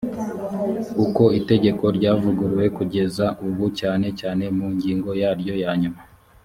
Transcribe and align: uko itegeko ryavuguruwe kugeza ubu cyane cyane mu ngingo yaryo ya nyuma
uko 1.05 1.23
itegeko 1.39 1.85
ryavuguruwe 1.97 2.65
kugeza 2.77 3.25
ubu 3.47 3.65
cyane 3.79 4.07
cyane 4.19 4.43
mu 4.57 4.67
ngingo 4.75 5.09
yaryo 5.21 5.53
ya 5.63 5.73
nyuma 5.83 5.99